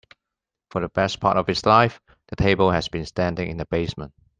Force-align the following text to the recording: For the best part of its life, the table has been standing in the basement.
For 0.71 0.81
the 0.81 0.89
best 0.89 1.19
part 1.19 1.37
of 1.37 1.47
its 1.47 1.63
life, 1.63 2.01
the 2.29 2.35
table 2.35 2.71
has 2.71 2.87
been 2.89 3.05
standing 3.05 3.51
in 3.51 3.57
the 3.57 3.67
basement. 3.67 4.13